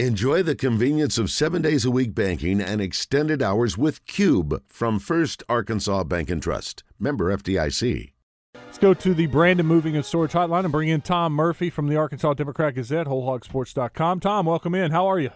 Enjoy 0.00 0.42
the 0.42 0.56
convenience 0.56 1.18
of 1.18 1.30
seven 1.30 1.62
days 1.62 1.84
a 1.84 1.90
week 1.90 2.16
banking 2.16 2.60
and 2.60 2.80
extended 2.80 3.40
hours 3.40 3.78
with 3.78 4.04
Cube 4.06 4.60
from 4.66 4.98
First 4.98 5.44
Arkansas 5.48 6.02
Bank 6.02 6.30
and 6.30 6.42
Trust. 6.42 6.82
Member 6.98 7.32
FDIC. 7.36 8.10
Let's 8.56 8.78
go 8.78 8.92
to 8.92 9.14
the 9.14 9.26
Brandon 9.26 9.64
Moving 9.64 9.94
and 9.94 10.04
Storage 10.04 10.32
Hotline 10.32 10.64
and 10.64 10.72
bring 10.72 10.88
in 10.88 11.00
Tom 11.00 11.32
Murphy 11.32 11.70
from 11.70 11.86
the 11.86 11.94
Arkansas 11.94 12.34
Democrat 12.34 12.74
Gazette, 12.74 13.06
WholeHogSports.com. 13.06 14.18
Tom, 14.18 14.46
welcome 14.46 14.74
in. 14.74 14.90
How 14.90 15.06
are 15.06 15.20
you? 15.20 15.30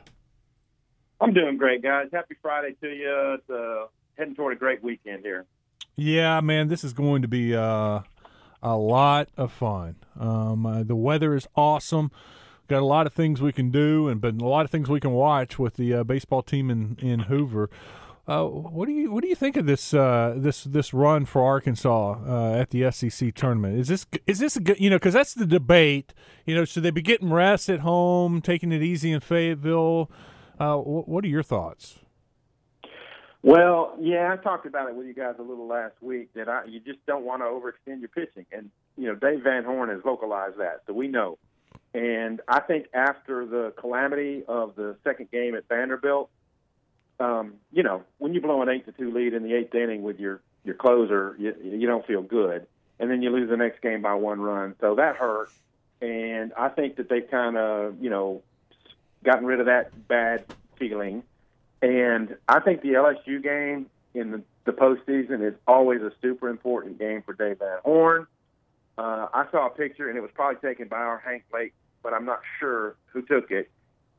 I'm 1.20 1.32
doing 1.32 1.56
great, 1.56 1.80
guys. 1.80 2.08
Happy 2.12 2.34
Friday 2.42 2.74
to 2.82 2.88
you. 2.88 3.34
It's 3.38 3.48
uh, 3.48 3.86
heading 4.16 4.34
toward 4.34 4.56
a 4.56 4.58
great 4.58 4.82
weekend 4.82 5.22
here. 5.22 5.46
Yeah, 5.94 6.40
man, 6.40 6.66
this 6.66 6.82
is 6.82 6.92
going 6.92 7.22
to 7.22 7.28
be 7.28 7.54
uh, 7.54 8.00
a 8.60 8.76
lot 8.76 9.28
of 9.36 9.52
fun. 9.52 9.94
Um, 10.18 10.66
uh, 10.66 10.82
the 10.82 10.96
weather 10.96 11.36
is 11.36 11.46
awesome 11.54 12.10
got 12.68 12.82
a 12.82 12.86
lot 12.86 13.06
of 13.06 13.12
things 13.12 13.40
we 13.40 13.52
can 13.52 13.70
do, 13.70 14.08
and 14.08 14.20
but 14.20 14.34
a 14.34 14.46
lot 14.46 14.64
of 14.64 14.70
things 14.70 14.88
we 14.88 15.00
can 15.00 15.12
watch 15.12 15.58
with 15.58 15.74
the 15.74 15.94
uh, 15.94 16.04
baseball 16.04 16.42
team 16.42 16.70
in 16.70 16.96
in 17.00 17.20
Hoover. 17.20 17.70
Uh, 18.28 18.44
what 18.44 18.86
do 18.86 18.92
you 18.92 19.10
what 19.10 19.22
do 19.22 19.28
you 19.28 19.34
think 19.34 19.56
of 19.56 19.64
this 19.64 19.94
uh, 19.94 20.34
this 20.36 20.64
this 20.64 20.92
run 20.92 21.24
for 21.24 21.42
Arkansas 21.42 22.18
uh, 22.26 22.60
at 22.60 22.70
the 22.70 22.90
SEC 22.90 23.34
tournament? 23.34 23.78
Is 23.78 23.88
this 23.88 24.06
is 24.26 24.38
this 24.38 24.54
a 24.56 24.60
good, 24.60 24.78
you 24.78 24.90
know 24.90 24.96
because 24.96 25.14
that's 25.14 25.32
the 25.32 25.46
debate. 25.46 26.12
You 26.44 26.54
know, 26.54 26.66
should 26.66 26.82
they 26.82 26.90
be 26.90 27.00
getting 27.00 27.32
rest 27.32 27.70
at 27.70 27.80
home, 27.80 28.42
taking 28.42 28.70
it 28.70 28.82
easy 28.82 29.12
in 29.12 29.20
Fayetteville? 29.20 30.10
Uh, 30.60 30.76
what, 30.76 31.08
what 31.08 31.24
are 31.24 31.28
your 31.28 31.42
thoughts? 31.42 32.00
Well, 33.42 33.96
yeah, 33.98 34.30
I 34.30 34.36
talked 34.36 34.66
about 34.66 34.90
it 34.90 34.94
with 34.94 35.06
you 35.06 35.14
guys 35.14 35.36
a 35.38 35.42
little 35.42 35.66
last 35.66 35.94
week 36.02 36.28
that 36.34 36.50
I 36.50 36.64
you 36.66 36.80
just 36.80 36.98
don't 37.06 37.24
want 37.24 37.40
to 37.40 37.46
overextend 37.46 38.00
your 38.00 38.10
pitching, 38.10 38.44
and 38.52 38.70
you 38.98 39.06
know 39.06 39.14
Dave 39.14 39.42
Van 39.42 39.64
Horn 39.64 39.88
has 39.88 40.00
vocalized 40.02 40.58
that, 40.58 40.82
so 40.86 40.92
we 40.92 41.08
know 41.08 41.38
and 41.94 42.40
I 42.46 42.60
think 42.60 42.86
after 42.92 43.46
the 43.46 43.72
calamity 43.76 44.44
of 44.46 44.76
the 44.76 44.96
second 45.04 45.30
game 45.30 45.54
at 45.54 45.68
Vanderbilt, 45.68 46.30
um, 47.20 47.54
you 47.72 47.82
know, 47.82 48.02
when 48.18 48.34
you 48.34 48.40
blow 48.40 48.62
an 48.62 48.68
eight 48.68 48.86
to 48.86 48.92
two 48.92 49.12
lead 49.12 49.34
in 49.34 49.42
the 49.42 49.54
eighth 49.54 49.74
inning 49.74 50.02
with 50.02 50.20
your 50.20 50.40
your 50.64 50.74
closer, 50.74 51.34
you, 51.38 51.54
you 51.62 51.86
don't 51.86 52.06
feel 52.06 52.22
good, 52.22 52.66
and 52.98 53.10
then 53.10 53.22
you 53.22 53.30
lose 53.30 53.48
the 53.48 53.56
next 53.56 53.80
game 53.80 54.02
by 54.02 54.14
one 54.14 54.40
run. 54.40 54.74
So 54.80 54.94
that 54.96 55.16
hurt, 55.16 55.50
and 56.00 56.52
I 56.54 56.68
think 56.68 56.96
that 56.96 57.08
they've 57.08 57.28
kind 57.28 57.56
of 57.56 58.00
you 58.00 58.10
know 58.10 58.42
gotten 59.24 59.46
rid 59.46 59.60
of 59.60 59.66
that 59.66 60.08
bad 60.08 60.44
feeling. 60.78 61.22
And 61.80 62.36
I 62.48 62.60
think 62.60 62.82
the 62.82 62.90
LSU 62.90 63.42
game 63.42 63.86
in 64.14 64.30
the, 64.32 64.42
the 64.64 64.72
postseason 64.72 65.46
is 65.46 65.54
always 65.66 66.02
a 66.02 66.12
super 66.20 66.48
important 66.48 66.98
game 66.98 67.22
for 67.22 67.34
Dave 67.34 67.58
Van 67.60 67.78
Horn. 67.84 68.26
Uh, 68.98 69.28
I 69.32 69.44
saw 69.52 69.68
a 69.68 69.70
picture, 69.70 70.08
and 70.08 70.18
it 70.18 70.20
was 70.20 70.30
probably 70.34 70.60
taken 70.68 70.88
by 70.88 70.96
our 70.96 71.18
Hank 71.18 71.44
Lake, 71.54 71.72
but 72.02 72.12
I'm 72.12 72.24
not 72.24 72.40
sure 72.58 72.96
who 73.06 73.22
took 73.22 73.52
it. 73.52 73.70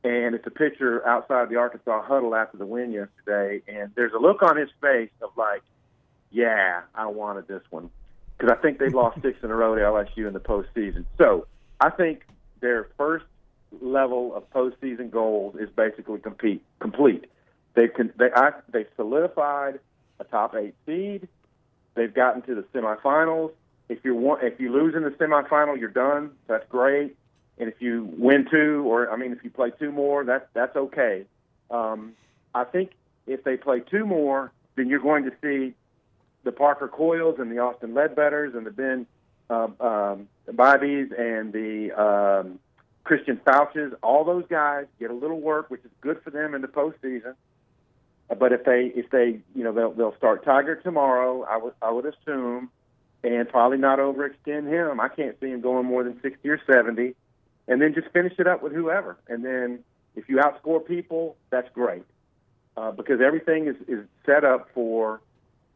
And 0.02 0.34
it's 0.34 0.46
a 0.46 0.50
picture 0.50 1.06
outside 1.06 1.50
the 1.50 1.56
Arkansas 1.56 2.02
huddle 2.04 2.34
after 2.34 2.56
the 2.56 2.64
win 2.64 2.90
yesterday, 2.90 3.60
and 3.68 3.92
there's 3.94 4.14
a 4.14 4.18
look 4.18 4.42
on 4.42 4.56
his 4.56 4.70
face 4.80 5.10
of 5.20 5.28
like, 5.36 5.60
"Yeah, 6.30 6.80
I 6.94 7.06
wanted 7.08 7.46
this 7.46 7.62
one," 7.68 7.90
because 8.38 8.50
I 8.50 8.62
think 8.62 8.78
they've 8.78 8.94
lost 8.94 9.20
six 9.20 9.44
in 9.44 9.50
a 9.50 9.54
row 9.54 9.74
to 9.74 9.82
LSU 9.82 10.26
in 10.26 10.32
the 10.32 10.40
postseason. 10.40 11.04
So 11.18 11.46
I 11.78 11.90
think 11.90 12.22
their 12.60 12.88
first 12.96 13.26
level 13.82 14.34
of 14.34 14.48
postseason 14.50 15.10
goals 15.10 15.56
is 15.56 15.68
basically 15.68 16.20
compete, 16.20 16.64
complete. 16.78 17.26
They've 17.74 17.92
they 18.16 18.30
I, 18.34 18.52
they've 18.72 18.88
solidified 18.96 19.80
a 20.18 20.24
top 20.24 20.54
eight 20.54 20.74
seed. 20.86 21.28
They've 21.94 22.14
gotten 22.14 22.40
to 22.42 22.54
the 22.54 22.62
semifinals 22.72 23.52
if 23.90 24.04
you 24.04 24.14
want, 24.14 24.44
if 24.44 24.60
you 24.60 24.72
lose 24.72 24.94
in 24.94 25.02
the 25.02 25.10
semifinal, 25.10 25.78
you're 25.78 25.88
done. 25.88 26.30
That's 26.46 26.64
great. 26.68 27.16
And 27.58 27.68
if 27.68 27.82
you 27.82 28.08
win 28.16 28.46
two, 28.48 28.84
or 28.86 29.10
I 29.10 29.16
mean, 29.16 29.32
if 29.32 29.42
you 29.42 29.50
play 29.50 29.72
two 29.78 29.90
more, 29.90 30.24
that's 30.24 30.46
that's 30.54 30.76
okay. 30.76 31.24
Um, 31.70 32.12
I 32.54 32.64
think 32.64 32.92
if 33.26 33.42
they 33.42 33.56
play 33.56 33.80
two 33.80 34.06
more, 34.06 34.52
then 34.76 34.88
you're 34.88 35.00
going 35.00 35.24
to 35.24 35.32
see 35.42 35.74
the 36.44 36.52
Parker 36.52 36.88
Coyles 36.88 37.40
and 37.40 37.50
the 37.50 37.58
Austin 37.58 37.92
Ledbetters 37.92 38.54
and 38.54 38.64
the 38.64 38.70
Ben 38.70 39.06
uh, 39.50 39.68
um, 39.80 40.28
Bybees 40.48 41.10
and 41.18 41.52
the 41.52 41.90
um, 42.00 42.60
Christian 43.02 43.40
Foutches. 43.44 43.92
All 44.04 44.24
those 44.24 44.44
guys 44.48 44.86
get 45.00 45.10
a 45.10 45.14
little 45.14 45.40
work, 45.40 45.68
which 45.68 45.84
is 45.84 45.90
good 46.00 46.22
for 46.22 46.30
them 46.30 46.54
in 46.54 46.62
the 46.62 46.68
postseason. 46.68 47.34
But 48.38 48.52
if 48.52 48.64
they 48.64 48.92
if 48.94 49.10
they 49.10 49.40
you 49.56 49.64
know 49.64 49.72
they'll 49.72 49.92
they'll 49.92 50.16
start 50.16 50.44
Tygart 50.44 50.84
tomorrow, 50.84 51.42
I 51.42 51.56
would 51.56 51.74
I 51.82 51.90
would 51.90 52.06
assume 52.06 52.70
and 53.22 53.48
probably 53.48 53.78
not 53.78 53.98
overextend 53.98 54.68
him. 54.68 55.00
I 55.00 55.08
can't 55.08 55.38
see 55.40 55.48
him 55.48 55.60
going 55.60 55.86
more 55.86 56.04
than 56.04 56.20
60 56.22 56.48
or 56.48 56.60
70, 56.70 57.14
and 57.68 57.80
then 57.80 57.94
just 57.94 58.08
finish 58.12 58.32
it 58.38 58.46
up 58.46 58.62
with 58.62 58.72
whoever. 58.72 59.18
And 59.28 59.44
then 59.44 59.80
if 60.16 60.28
you 60.28 60.38
outscore 60.38 60.84
people, 60.84 61.36
that's 61.50 61.68
great 61.74 62.04
uh, 62.76 62.90
because 62.92 63.20
everything 63.20 63.68
is, 63.68 63.76
is 63.88 64.04
set 64.24 64.44
up 64.44 64.68
for 64.74 65.20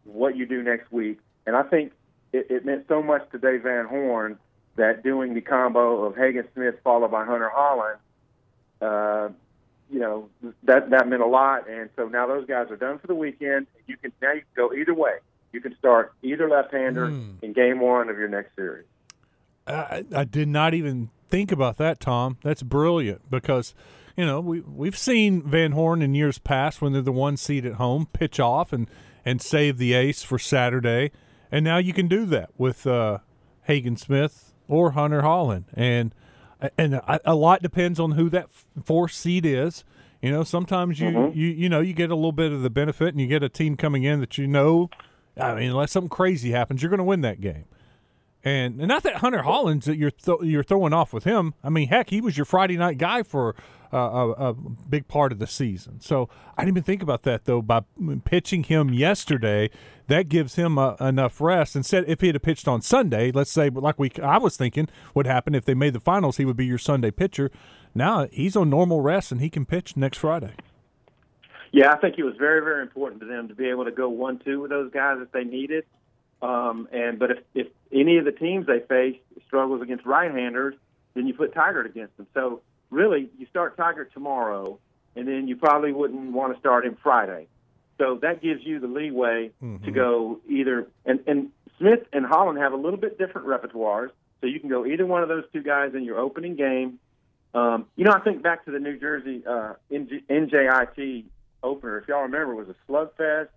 what 0.04 0.36
you 0.36 0.46
do 0.46 0.62
next 0.62 0.90
week. 0.90 1.18
And 1.46 1.54
I 1.56 1.62
think 1.62 1.92
it, 2.32 2.46
it 2.50 2.64
meant 2.64 2.86
so 2.88 3.02
much 3.02 3.30
to 3.32 3.38
Dave 3.38 3.62
Van 3.62 3.86
Horn 3.86 4.38
that 4.76 5.02
doing 5.02 5.34
the 5.34 5.40
combo 5.40 6.04
of 6.04 6.16
Hagen 6.16 6.48
Smith 6.54 6.76
followed 6.82 7.10
by 7.10 7.24
Hunter 7.24 7.50
Hollan, 7.54 7.96
uh, 8.80 9.28
you 9.90 10.00
know, 10.00 10.28
that 10.64 10.90
that 10.90 11.08
meant 11.08 11.22
a 11.22 11.26
lot. 11.26 11.68
And 11.68 11.90
so 11.94 12.08
now 12.08 12.26
those 12.26 12.46
guys 12.46 12.70
are 12.70 12.76
done 12.76 12.98
for 12.98 13.06
the 13.06 13.14
weekend. 13.14 13.66
You 13.86 13.96
can 13.98 14.12
now 14.20 14.32
you 14.32 14.40
can 14.40 14.68
go 14.68 14.72
either 14.72 14.94
way 14.94 15.18
you 15.54 15.60
can 15.60 15.76
start 15.78 16.12
either 16.22 16.48
left-hander 16.48 17.06
mm. 17.06 17.42
in 17.42 17.52
game 17.52 17.80
one 17.80 18.10
of 18.10 18.18
your 18.18 18.28
next 18.28 18.54
series. 18.56 18.86
I, 19.66 20.04
I 20.14 20.24
did 20.24 20.48
not 20.48 20.74
even 20.74 21.10
think 21.28 21.52
about 21.52 21.78
that, 21.78 22.00
Tom. 22.00 22.38
That's 22.42 22.62
brilliant 22.62 23.30
because 23.30 23.74
you 24.16 24.26
know 24.26 24.40
we 24.40 24.60
we've 24.60 24.98
seen 24.98 25.42
Van 25.42 25.72
Horn 25.72 26.02
in 26.02 26.14
years 26.14 26.38
past 26.38 26.82
when 26.82 26.92
they're 26.92 27.02
the 27.02 27.12
one 27.12 27.36
seed 27.36 27.64
at 27.64 27.74
home 27.74 28.06
pitch 28.12 28.38
off 28.38 28.72
and 28.72 28.90
and 29.24 29.40
save 29.40 29.78
the 29.78 29.94
ace 29.94 30.22
for 30.22 30.38
Saturday, 30.38 31.12
and 31.50 31.64
now 31.64 31.78
you 31.78 31.94
can 31.94 32.08
do 32.08 32.26
that 32.26 32.50
with 32.58 32.86
uh, 32.86 33.18
Hagen 33.62 33.96
Smith 33.96 34.52
or 34.68 34.90
Hunter 34.90 35.22
Hollan, 35.22 35.64
and 35.72 36.14
and 36.76 36.94
a, 36.94 37.20
a 37.24 37.34
lot 37.34 37.62
depends 37.62 37.98
on 37.98 38.12
who 38.12 38.28
that 38.30 38.48
fourth 38.84 39.12
seed 39.12 39.46
is. 39.46 39.84
You 40.20 40.30
know, 40.30 40.42
sometimes 40.42 41.00
you, 41.00 41.10
mm-hmm. 41.10 41.38
you 41.38 41.48
you 41.48 41.68
know 41.68 41.80
you 41.80 41.94
get 41.94 42.10
a 42.10 42.14
little 42.14 42.32
bit 42.32 42.52
of 42.52 42.62
the 42.62 42.70
benefit, 42.70 43.08
and 43.08 43.20
you 43.20 43.26
get 43.26 43.42
a 43.42 43.48
team 43.48 43.76
coming 43.76 44.04
in 44.04 44.20
that 44.20 44.36
you 44.36 44.46
know 44.46 44.90
I 45.36 45.54
mean, 45.54 45.70
unless 45.70 45.92
something 45.92 46.08
crazy 46.08 46.52
happens, 46.52 46.82
you're 46.82 46.90
going 46.90 46.98
to 46.98 47.04
win 47.04 47.22
that 47.22 47.40
game. 47.40 47.64
And, 48.44 48.78
and 48.78 48.88
not 48.88 49.02
that 49.04 49.16
Hunter 49.16 49.42
Hollins 49.42 49.86
that 49.86 49.96
you're 49.96 50.10
th- 50.10 50.42
you're 50.42 50.62
throwing 50.62 50.92
off 50.92 51.14
with 51.14 51.24
him. 51.24 51.54
I 51.64 51.70
mean, 51.70 51.88
heck, 51.88 52.10
he 52.10 52.20
was 52.20 52.36
your 52.36 52.44
Friday 52.44 52.76
night 52.76 52.98
guy 52.98 53.22
for 53.22 53.56
uh, 53.90 53.96
a, 53.96 54.50
a, 54.50 54.54
big 54.54 55.08
part 55.08 55.32
of 55.32 55.38
the 55.38 55.46
season. 55.46 56.00
So 56.00 56.28
I 56.56 56.62
didn't 56.62 56.76
even 56.76 56.82
think 56.82 57.02
about 57.02 57.22
that 57.22 57.46
though. 57.46 57.62
By 57.62 57.82
pitching 58.26 58.64
him 58.64 58.92
yesterday, 58.92 59.70
that 60.08 60.28
gives 60.28 60.56
him 60.56 60.76
uh, 60.76 60.94
enough 60.96 61.40
rest. 61.40 61.74
Instead, 61.74 62.04
if 62.06 62.20
he 62.20 62.26
had 62.26 62.42
pitched 62.42 62.68
on 62.68 62.82
Sunday, 62.82 63.30
let's 63.32 63.50
say, 63.50 63.70
like 63.70 63.98
we 63.98 64.10
I 64.22 64.36
was 64.36 64.58
thinking 64.58 64.88
would 65.14 65.26
happen 65.26 65.54
if 65.54 65.64
they 65.64 65.74
made 65.74 65.94
the 65.94 66.00
finals, 66.00 66.36
he 66.36 66.44
would 66.44 66.56
be 66.56 66.66
your 66.66 66.78
Sunday 66.78 67.10
pitcher. 67.10 67.50
Now 67.94 68.26
he's 68.30 68.56
on 68.56 68.68
normal 68.68 69.00
rest 69.00 69.32
and 69.32 69.40
he 69.40 69.48
can 69.48 69.64
pitch 69.64 69.96
next 69.96 70.18
Friday. 70.18 70.54
Yeah, 71.74 71.90
I 71.90 71.96
think 71.96 72.16
it 72.18 72.22
was 72.22 72.36
very, 72.38 72.60
very 72.60 72.82
important 72.82 73.20
to 73.22 73.26
them 73.26 73.48
to 73.48 73.54
be 73.56 73.68
able 73.68 73.84
to 73.86 73.90
go 73.90 74.08
one-two 74.08 74.60
with 74.60 74.70
those 74.70 74.92
guys 74.92 75.18
if 75.20 75.32
they 75.32 75.42
needed. 75.42 75.82
Um, 76.40 76.86
and 76.92 77.18
but 77.18 77.32
if, 77.32 77.38
if 77.52 77.66
any 77.92 78.16
of 78.18 78.24
the 78.24 78.30
teams 78.30 78.68
they 78.68 78.78
face 78.78 79.18
struggles 79.44 79.82
against 79.82 80.06
right-handers, 80.06 80.76
then 81.14 81.26
you 81.26 81.34
put 81.34 81.52
Tygart 81.52 81.86
against 81.86 82.16
them. 82.16 82.28
So 82.32 82.60
really, 82.90 83.28
you 83.38 83.46
start 83.46 83.76
Tygart 83.76 84.12
tomorrow, 84.12 84.78
and 85.16 85.26
then 85.26 85.48
you 85.48 85.56
probably 85.56 85.90
wouldn't 85.90 86.30
want 86.30 86.54
to 86.54 86.60
start 86.60 86.86
him 86.86 86.96
Friday. 87.02 87.48
So 87.98 88.20
that 88.22 88.40
gives 88.40 88.64
you 88.64 88.78
the 88.78 88.86
leeway 88.86 89.50
mm-hmm. 89.60 89.84
to 89.84 89.90
go 89.90 90.38
either. 90.48 90.86
And, 91.04 91.24
and 91.26 91.50
Smith 91.78 92.06
and 92.12 92.24
Hollan 92.24 92.56
have 92.56 92.72
a 92.72 92.76
little 92.76 93.00
bit 93.00 93.18
different 93.18 93.48
repertoires, 93.48 94.10
so 94.40 94.46
you 94.46 94.60
can 94.60 94.68
go 94.68 94.86
either 94.86 95.06
one 95.06 95.24
of 95.24 95.28
those 95.28 95.44
two 95.52 95.64
guys 95.64 95.92
in 95.96 96.04
your 96.04 96.20
opening 96.20 96.54
game. 96.54 97.00
Um, 97.52 97.86
you 97.96 98.04
know, 98.04 98.12
I 98.12 98.20
think 98.20 98.44
back 98.44 98.64
to 98.66 98.70
the 98.70 98.78
New 98.78 98.96
Jersey 98.96 99.42
uh, 99.44 99.72
NJIT 99.90 101.24
opener. 101.64 101.98
If 101.98 102.08
y'all 102.08 102.22
remember, 102.22 102.54
was 102.54 102.68
a 102.68 102.76
slugfest. 102.90 103.48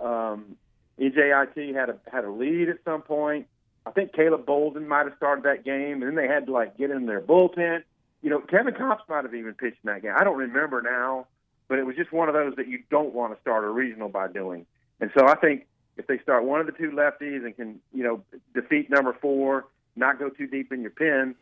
Um, 0.00 0.56
NJIT 0.98 1.74
had 1.74 1.90
a 1.90 1.98
had 2.10 2.24
a 2.24 2.30
lead 2.30 2.68
at 2.68 2.78
some 2.84 3.02
point. 3.02 3.46
I 3.84 3.90
think 3.90 4.12
Caleb 4.12 4.46
Bolden 4.46 4.86
might 4.86 5.06
have 5.06 5.16
started 5.16 5.44
that 5.44 5.64
game, 5.64 6.02
and 6.02 6.02
then 6.02 6.14
they 6.14 6.28
had 6.28 6.46
to 6.46 6.52
like 6.52 6.76
get 6.76 6.90
in 6.90 7.06
their 7.06 7.20
bullpen. 7.20 7.82
You 8.22 8.30
know, 8.30 8.40
Kevin 8.40 8.74
Kopps 8.74 9.08
might 9.08 9.24
have 9.24 9.34
even 9.34 9.54
pitched 9.54 9.78
in 9.84 9.92
that 9.92 10.02
game. 10.02 10.12
I 10.16 10.24
don't 10.24 10.38
remember 10.38 10.80
now, 10.80 11.26
but 11.68 11.78
it 11.78 11.86
was 11.86 11.96
just 11.96 12.12
one 12.12 12.28
of 12.28 12.34
those 12.34 12.54
that 12.56 12.68
you 12.68 12.80
don't 12.90 13.12
want 13.12 13.34
to 13.34 13.40
start 13.40 13.64
a 13.64 13.68
regional 13.68 14.08
by 14.08 14.28
doing. 14.28 14.66
And 15.00 15.10
so 15.18 15.26
I 15.26 15.34
think 15.34 15.66
if 15.96 16.06
they 16.06 16.18
start 16.18 16.44
one 16.44 16.60
of 16.60 16.66
the 16.66 16.72
two 16.72 16.90
lefties 16.90 17.44
and 17.44 17.56
can, 17.56 17.80
you 17.92 18.04
know, 18.04 18.22
defeat 18.54 18.88
number 18.88 19.16
four, 19.20 19.66
not 19.96 20.18
go 20.18 20.28
too 20.28 20.46
deep 20.46 20.72
in 20.72 20.82
your 20.82 20.90
pen, 20.90 21.34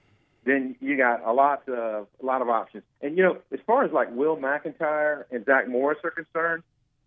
then 0.44 0.76
you 0.80 0.96
got 0.96 1.24
a 1.24 1.32
lot 1.32 1.68
of 1.68 2.06
a 2.20 2.26
lot 2.26 2.42
of 2.42 2.48
options. 2.48 2.84
And 3.00 3.16
you 3.16 3.22
know, 3.22 3.38
as 3.52 3.60
far 3.66 3.84
as 3.84 3.92
like 3.92 4.14
Will 4.14 4.36
McEntire 4.36 5.24
and 5.30 5.44
Zach 5.44 5.68
Morris 5.68 5.98
are 6.04 6.10
concerned, 6.10 6.62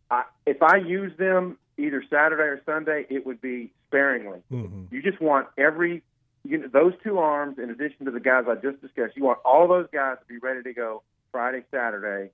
I, 0.09 0.24
if 0.45 0.62
I 0.62 0.77
use 0.77 1.12
them 1.18 1.57
either 1.77 2.03
Saturday 2.09 2.44
or 2.44 2.62
Sunday, 2.65 3.06
it 3.09 3.25
would 3.25 3.41
be 3.41 3.71
sparingly. 3.88 4.39
Mm-hmm. 4.51 4.94
You 4.94 5.01
just 5.01 5.19
want 5.21 5.47
every 5.57 6.03
you 6.44 6.57
know, 6.57 6.68
those 6.68 6.94
two 7.03 7.19
arms, 7.19 7.57
in 7.57 7.69
addition 7.69 8.06
to 8.06 8.12
the 8.12 8.19
guys 8.19 8.45
I 8.47 8.56
just 8.56 8.81
discussed, 8.81 9.15
you 9.15 9.24
want 9.24 9.39
all 9.45 9.68
those 9.68 9.88
guys 9.94 10.18
to 10.19 10.25
be 10.25 10.38
ready 10.38 10.62
to 10.63 10.74
go 10.74 11.01
Friday, 11.31 11.63
Saturday 11.71 12.31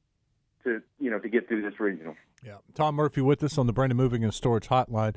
to 0.64 0.82
you 1.00 1.10
know 1.10 1.20
to 1.20 1.30
get 1.30 1.48
through 1.48 1.62
this 1.62 1.80
regional. 1.80 2.16
Yeah, 2.44 2.58
Tom 2.74 2.96
Murphy 2.96 3.22
with 3.22 3.44
us 3.44 3.58
on 3.58 3.68
the 3.68 3.74
Brandon 3.74 3.98
Moving 3.98 4.24
and 4.24 4.34
Storage 4.34 4.68
Hotline. 4.68 5.16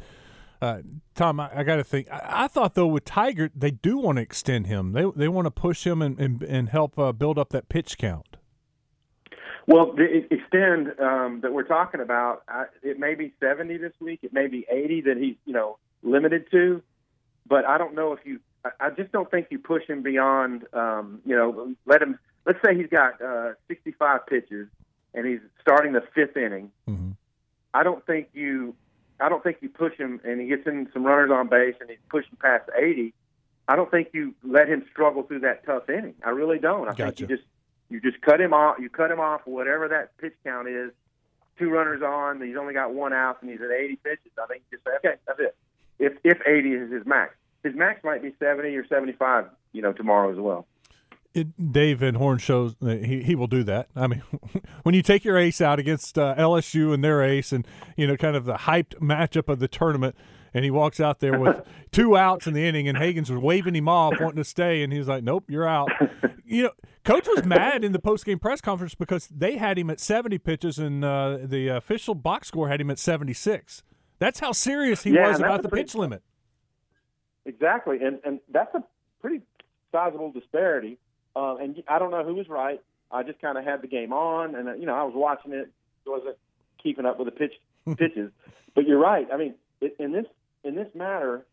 Uh, 0.62 0.81
Tom, 1.17 1.41
I, 1.41 1.50
I 1.56 1.62
got 1.64 1.76
to 1.76 1.85
think. 1.85 2.09
I, 2.09 2.44
I, 2.44 2.47
thought 2.47 2.75
though 2.76 2.87
with 2.87 3.05
Tygart, 3.05 3.50
they 3.56 3.73
do 3.73 3.99
want 3.99 4.19
to 4.19 4.23
extend 4.23 4.69
him. 4.69 4.93
They 4.93 5.05
they 5.17 5.26
want 5.26 5.47
to 5.47 5.50
push 5.50 5.85
him 5.85 6.00
and 6.00 6.17
and, 6.20 6.41
and 6.41 6.69
help 6.69 6.97
uh, 6.97 7.11
build 7.11 7.37
up 7.37 7.50
that 7.50 7.69
pitch 7.69 7.99
count. 7.99 8.37
Well, 9.67 9.93
the 9.93 10.25
extend 10.31 10.99
um, 11.00 11.41
that 11.43 11.53
we're 11.53 11.64
talking 11.64 12.00
about, 12.00 12.43
I, 12.49 12.67
it 12.82 12.99
may 12.99 13.14
be 13.14 13.32
70 13.41 13.76
this 13.76 13.93
week. 14.00 14.20
It 14.23 14.32
may 14.32 14.47
be 14.47 14.64
80 14.70 15.00
that 15.03 15.17
he's 15.17 15.35
you 15.44 15.53
know 15.53 15.79
limited 16.05 16.49
to, 16.53 16.81
but 17.44 17.64
I 17.64 17.76
don't 17.76 17.97
know 17.97 18.12
if 18.12 18.20
you. 18.25 18.38
I 18.79 18.91
just 18.91 19.11
don't 19.11 19.29
think 19.29 19.49
you 19.50 19.59
push 19.59 19.85
him 19.88 20.03
beyond. 20.03 20.64
Um, 20.73 21.23
you 21.26 21.35
know, 21.35 21.75
let 21.87 22.03
him. 22.03 22.20
Let's 22.47 22.61
say 22.64 22.76
he's 22.76 22.88
got 22.88 23.20
uh, 23.20 23.55
65 23.67 24.26
pitches 24.26 24.69
and 25.12 25.26
he's 25.26 25.41
starting 25.61 25.93
the 25.93 26.03
fifth 26.14 26.37
inning. 26.37 26.70
Mm-hmm. 26.88 27.11
I 27.75 27.82
don't 27.82 28.06
think 28.06 28.29
you. 28.32 28.76
I 29.22 29.28
don't 29.28 29.42
think 29.42 29.58
you 29.60 29.69
push 29.69 29.96
him 29.96 30.20
and 30.24 30.40
he 30.40 30.48
gets 30.48 30.66
in 30.66 30.88
some 30.92 31.04
runners 31.04 31.30
on 31.30 31.48
base 31.48 31.76
and 31.80 31.88
he's 31.88 31.98
pushing 32.08 32.36
past 32.40 32.69
80. 32.76 33.14
I 33.69 33.76
don't 33.76 33.90
think 33.90 34.08
you 34.12 34.34
let 34.42 34.69
him 34.69 34.84
struggle 34.90 35.22
through 35.22 35.40
that 35.40 35.64
tough 35.64 35.88
inning. 35.88 36.14
I 36.24 36.30
really 36.30 36.58
don't. 36.58 36.88
I 36.88 36.94
gotcha. 36.94 37.04
think 37.04 37.20
you 37.20 37.36
just 37.36 37.48
you 37.88 38.00
just 38.00 38.20
cut 38.22 38.40
him 38.40 38.52
off. 38.52 38.76
You 38.80 38.88
cut 38.88 39.10
him 39.10 39.20
off 39.20 39.42
whatever 39.44 39.88
that 39.88 40.16
pitch 40.19 40.34
count 40.44 40.69
is. 40.69 40.90
Two 41.58 41.70
runners 41.70 42.02
on. 42.02 42.40
He's 42.40 42.56
only 42.56 42.74
got 42.74 42.94
one 42.94 43.12
out, 43.12 43.40
and 43.42 43.50
he's 43.50 43.60
at 43.60 43.70
80 43.70 43.96
pitches. 43.96 44.32
I 44.42 44.46
think 44.46 44.62
you 44.70 44.78
just 44.78 44.84
say, 44.86 44.92
okay, 44.96 45.20
that's 45.26 45.38
it. 45.38 45.56
If 45.98 46.14
if 46.25 46.38
80 46.46 46.72
is 46.72 46.92
his 46.92 47.06
max, 47.06 47.34
his 47.62 47.75
max 47.75 48.02
might 48.02 48.22
be 48.22 48.34
70 48.38 48.75
or 48.75 48.86
75. 48.86 49.46
You 49.72 49.82
know, 49.82 49.92
tomorrow 49.92 50.32
as 50.32 50.38
well. 50.38 50.66
It, 51.34 51.73
Dave 51.73 52.00
Van 52.00 52.14
Horn 52.14 52.38
shows 52.38 52.75
that 52.81 53.05
he, 53.05 53.23
he 53.23 53.34
will 53.34 53.46
do 53.46 53.62
that. 53.64 53.88
I 53.96 54.06
mean, 54.06 54.23
when 54.82 54.94
you 54.94 55.02
take 55.02 55.25
your 55.25 55.38
ace 55.38 55.61
out 55.61 55.79
against 55.79 56.19
uh, 56.19 56.34
LSU 56.37 56.93
and 56.93 57.02
their 57.02 57.23
ace, 57.23 57.52
and 57.52 57.67
you 57.96 58.06
know, 58.06 58.17
kind 58.17 58.37
of 58.37 58.44
the 58.44 58.55
hyped 58.55 58.96
matchup 59.00 59.49
of 59.49 59.58
the 59.58 59.69
tournament, 59.69 60.14
and 60.55 60.64
he 60.64 60.70
walks 60.70 61.00
out 61.00 61.20
there 61.20 61.38
with 61.38 61.62
two 61.93 62.17
outs 62.17 62.46
in 62.46 62.55
the 62.55 62.67
inning, 62.67 62.88
and 62.88 62.99
Hagans 62.99 63.31
was 63.31 63.38
waving 63.38 63.75
him 63.75 63.88
off, 63.88 64.14
wanting 64.20 64.37
to 64.37 64.44
stay, 64.44 64.82
and 64.82 64.93
he's 64.93 65.08
like, 65.08 65.25
"Nope, 65.25 65.44
you're 65.49 65.69
out." 65.69 65.90
You 66.44 66.64
know, 66.64 66.73
coach 67.02 67.26
was 67.26 67.46
mad 67.46 67.82
in 67.82 67.93
the 67.93 67.99
post 67.99 68.26
game 68.26 68.38
press 68.38 68.61
conference 68.61 68.94
because 68.94 69.26
they 69.28 69.56
had 69.56 69.78
him 69.78 69.88
at 69.88 69.99
70 69.99 70.37
pitches, 70.37 70.78
and 70.78 71.02
uh, 71.02 71.38
the 71.43 71.69
official 71.69 72.14
box 72.14 72.49
score 72.49 72.69
had 72.69 72.78
him 72.78 72.90
at 72.90 72.99
76. 72.99 73.82
That's 74.19 74.38
how 74.38 74.52
serious 74.52 75.02
he 75.02 75.12
yeah, 75.12 75.28
was 75.28 75.40
about 75.40 75.62
the 75.62 75.70
pretty, 75.70 75.85
pitch 75.85 75.94
limit. 75.94 76.23
Exactly, 77.46 78.00
and 78.02 78.19
and 78.23 78.38
that's 78.52 78.75
a 78.75 78.85
pretty 79.23 79.40
sizable 79.93 80.31
disparity. 80.31 80.99
Uh, 81.34 81.56
and 81.56 81.82
I 81.88 81.99
don't 81.99 82.11
know 82.11 82.25
who 82.25 82.34
was 82.34 82.49
right. 82.49 82.81
I 83.11 83.23
just 83.23 83.40
kind 83.40 83.58
of 83.58 83.64
had 83.64 83.82
the 83.82 83.88
game 83.88 84.12
on, 84.12 84.55
and 84.55 84.69
uh, 84.69 84.75
you 84.75 84.87
know 84.87 84.94
I 84.94 85.05
was 85.05 85.14
watching 85.14 85.52
it, 85.52 85.70
wasn't 86.06 86.37
keeping 86.82 87.06
up 87.06 87.19
with 87.19 87.26
the 87.26 87.32
pitch 87.32 87.55
pitches. 87.99 88.31
But 88.75 88.87
you're 88.87 88.99
right. 88.99 89.29
I 89.32 89.37
mean, 89.37 89.55
it, 89.81 89.96
in 89.99 90.12
this 90.12 90.26
in 90.64 90.75
this 90.75 90.88
matter, 90.94 91.44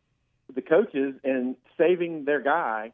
the 0.54 0.62
coaches 0.62 1.16
and 1.24 1.56
saving 1.78 2.26
their 2.26 2.42
guy 2.42 2.94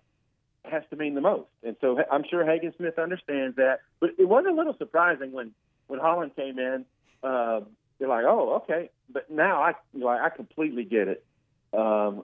has 0.63 0.83
to 0.89 0.95
mean 0.95 1.15
the 1.15 1.21
most. 1.21 1.47
And 1.63 1.75
so 1.79 1.99
I'm 2.11 2.23
sure 2.29 2.45
Hagen 2.45 2.73
Smith 2.77 2.97
understands 2.97 3.55
that. 3.57 3.81
But 3.99 4.11
it 4.17 4.27
was 4.27 4.45
a 4.49 4.53
little 4.53 4.75
surprising 4.77 5.31
when 5.31 5.51
when 5.87 5.99
Hollan 5.99 6.35
came 6.35 6.59
in. 6.59 6.85
Uh, 7.23 7.61
they're 7.97 8.09
like, 8.09 8.25
oh, 8.27 8.61
okay. 8.63 8.89
But 9.09 9.29
now 9.31 9.61
I 9.61 9.73
you 9.93 10.01
know, 10.01 10.07
I 10.07 10.29
completely 10.29 10.83
get 10.83 11.07
it. 11.07 11.25
Um, 11.73 12.23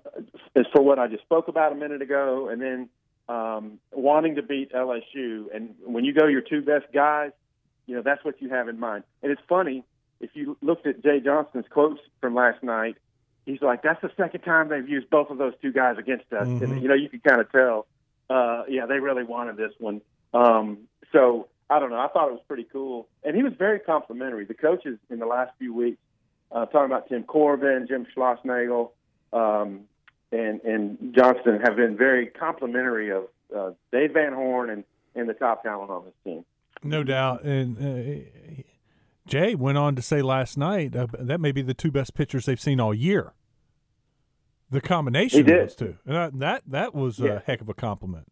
as 0.55 0.65
for 0.73 0.81
what 0.81 0.97
I 0.97 1.07
just 1.07 1.23
spoke 1.23 1.49
about 1.49 1.73
a 1.73 1.75
minute 1.75 2.01
ago, 2.01 2.47
and 2.49 2.61
then 2.61 2.89
um, 3.31 3.79
wanting 3.93 4.35
to 4.35 4.41
beat 4.41 4.73
LSU, 4.73 5.55
and 5.55 5.75
when 5.85 6.03
you 6.03 6.13
go 6.13 6.27
your 6.27 6.41
two 6.41 6.61
best 6.61 6.85
guys, 6.93 7.31
you 7.87 7.95
know 7.95 8.01
that's 8.01 8.23
what 8.25 8.41
you 8.41 8.49
have 8.49 8.67
in 8.67 8.77
mind. 8.79 9.05
And 9.23 9.31
it's 9.31 9.41
funny 9.47 9.85
if 10.19 10.31
you 10.33 10.57
looked 10.61 10.85
at 10.85 11.01
Jay 11.01 11.21
Johnson's 11.21 11.65
quotes 11.69 12.01
from 12.19 12.35
last 12.35 12.61
night. 12.61 12.97
He's 13.45 13.61
like, 13.61 13.83
"That's 13.83 14.01
the 14.01 14.11
second 14.17 14.41
time 14.41 14.67
they've 14.67 14.87
used 14.87 15.09
both 15.09 15.29
of 15.29 15.37
those 15.37 15.53
two 15.61 15.71
guys 15.71 15.97
against 15.97 16.31
us," 16.33 16.45
mm-hmm. 16.45 16.63
and 16.63 16.81
you 16.81 16.89
know 16.89 16.93
you 16.93 17.07
can 17.07 17.21
kind 17.21 17.39
of 17.39 17.49
tell. 17.51 17.87
Uh, 18.29 18.63
yeah, 18.67 18.85
they 18.85 18.99
really 18.99 19.23
wanted 19.23 19.55
this 19.55 19.71
one. 19.79 20.01
Um, 20.33 20.87
so 21.13 21.47
I 21.69 21.79
don't 21.79 21.89
know. 21.89 21.99
I 21.99 22.09
thought 22.09 22.27
it 22.27 22.33
was 22.33 22.43
pretty 22.47 22.67
cool, 22.71 23.07
and 23.23 23.35
he 23.35 23.43
was 23.43 23.53
very 23.57 23.79
complimentary. 23.79 24.43
The 24.43 24.55
coaches 24.55 24.99
in 25.09 25.19
the 25.19 25.25
last 25.25 25.51
few 25.57 25.73
weeks, 25.73 25.99
uh, 26.51 26.65
talking 26.65 26.85
about 26.85 27.07
Tim 27.07 27.23
Corbin, 27.23 27.87
Jim 27.87 28.05
Schlossnagle, 28.13 28.91
um, 29.31 29.85
and 30.31 30.61
and 30.61 31.13
Johnson 31.15 31.59
have 31.63 31.75
been 31.75 31.97
very 31.97 32.27
complimentary 32.27 33.11
of 33.11 33.23
uh, 33.55 33.71
Dave 33.91 34.13
Van 34.13 34.33
Horn 34.33 34.69
and 34.69 34.83
and 35.15 35.27
the 35.27 35.33
top 35.33 35.63
talent 35.63 35.91
on 35.91 36.05
this 36.05 36.13
team. 36.23 36.45
No 36.83 37.03
doubt, 37.03 37.43
and. 37.43 37.77
Uh, 37.77 38.63
Jay 39.27 39.55
went 39.55 39.77
on 39.77 39.95
to 39.95 40.01
say 40.01 40.21
last 40.21 40.57
night 40.57 40.95
uh, 40.95 41.07
that 41.17 41.39
may 41.39 41.51
be 41.51 41.61
the 41.61 41.73
two 41.73 41.91
best 41.91 42.13
pitchers 42.13 42.45
they've 42.45 42.59
seen 42.59 42.79
all 42.79 42.93
year. 42.93 43.33
The 44.69 44.81
combination 44.81 45.41
of 45.41 45.45
those 45.47 45.75
two, 45.75 45.97
and 46.05 46.41
that 46.41 46.63
that 46.67 46.95
was 46.95 47.19
yeah. 47.19 47.33
a 47.33 47.39
heck 47.39 47.59
of 47.61 47.67
a 47.67 47.73
compliment. 47.73 48.31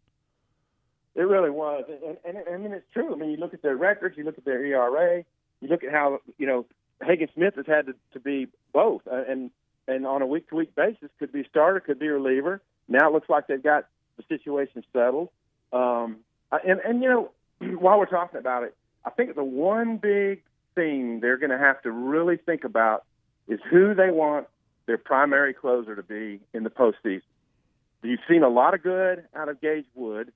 It 1.14 1.22
really 1.22 1.50
was, 1.50 1.84
and, 1.88 2.16
and, 2.24 2.36
and 2.38 2.54
I 2.54 2.56
mean 2.56 2.72
it's 2.72 2.90
true. 2.92 3.12
I 3.12 3.16
mean, 3.16 3.30
you 3.30 3.36
look 3.36 3.52
at 3.52 3.62
their 3.62 3.76
records, 3.76 4.16
you 4.16 4.24
look 4.24 4.38
at 4.38 4.44
their 4.46 4.64
ERA, 4.64 5.22
you 5.60 5.68
look 5.68 5.84
at 5.84 5.92
how 5.92 6.20
you 6.38 6.46
know 6.46 6.64
Hagen 7.02 7.28
Smith 7.34 7.56
has 7.56 7.66
had 7.66 7.86
to, 7.86 7.94
to 8.14 8.20
be 8.20 8.46
both, 8.72 9.02
uh, 9.06 9.22
and 9.28 9.50
and 9.90 10.06
on 10.06 10.22
a 10.22 10.26
week 10.26 10.48
to 10.48 10.56
week 10.56 10.74
basis 10.74 11.10
could 11.18 11.32
be 11.32 11.44
starter, 11.48 11.80
could 11.80 11.98
be 11.98 12.08
reliever. 12.08 12.62
Now 12.88 13.08
it 13.08 13.12
looks 13.12 13.28
like 13.28 13.46
they've 13.46 13.62
got 13.62 13.86
the 14.16 14.24
situation 14.28 14.84
settled. 14.92 15.28
Um, 15.72 16.18
and 16.52 16.80
and 16.80 17.02
you 17.02 17.08
know, 17.08 17.30
while 17.78 17.98
we're 17.98 18.06
talking 18.06 18.38
about 18.38 18.64
it, 18.64 18.74
I 19.04 19.10
think 19.10 19.34
the 19.34 19.44
one 19.44 19.96
big 19.96 20.42
thing 20.74 21.20
they're 21.20 21.36
going 21.36 21.50
to 21.50 21.58
have 21.58 21.82
to 21.82 21.90
really 21.90 22.36
think 22.36 22.64
about 22.64 23.04
is 23.48 23.58
who 23.70 23.94
they 23.94 24.10
want 24.10 24.46
their 24.86 24.98
primary 24.98 25.54
closer 25.54 25.96
to 25.96 26.02
be 26.02 26.40
in 26.54 26.62
the 26.62 26.70
postseason. 26.70 27.22
You've 28.02 28.20
seen 28.28 28.42
a 28.42 28.48
lot 28.48 28.74
of 28.74 28.82
good 28.82 29.24
out 29.34 29.48
of 29.48 29.60
Gage 29.60 29.84
Wood, 29.94 30.32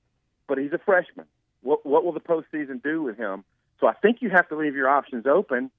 but 0.47 0.57
he's 0.57 0.73
a 0.73 0.77
freshman. 0.77 1.25
What, 1.61 1.85
what 1.85 2.05
will 2.05 2.11
the 2.11 2.19
postseason 2.19 2.83
do 2.83 3.01
with 3.01 3.17
him? 3.17 3.43
So 3.79 3.87
I 3.87 3.93
think 3.93 4.21
you 4.21 4.29
have 4.29 4.47
to 4.49 4.55
leave 4.55 4.75
your 4.75 4.87
options 4.87 5.25
open 5.25 5.71